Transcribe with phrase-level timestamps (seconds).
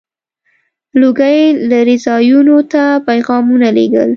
[0.99, 1.39] •لوګی
[1.71, 4.09] لرې ځایونو ته پيغامونه لیږل.